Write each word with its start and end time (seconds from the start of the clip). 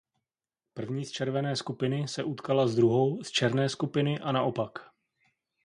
První 0.73 1.05
z 1.05 1.11
červené 1.11 1.55
skupiny 1.55 2.07
se 2.07 2.23
utkala 2.23 2.67
s 2.67 2.75
druhou 2.75 3.23
z 3.23 3.29
černé 3.31 3.69
skupiny 3.69 4.19
a 4.19 4.31
naopak. 4.31 4.79